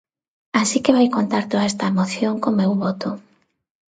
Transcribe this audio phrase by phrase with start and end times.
[0.61, 3.09] Así que vai contar toda esta moción co meu voto.